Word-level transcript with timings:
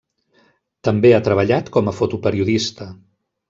També 0.89 1.11
ha 1.11 1.21
treballat 1.29 1.71
com 1.77 1.93
a 1.93 1.95
fotoperiodista. 2.01 2.93